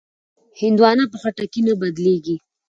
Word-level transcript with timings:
هندوانه 0.59 1.03
په 1.11 1.17
خټکي 1.21 1.61
نه 1.67 1.73
بدلېږي. 1.81 2.35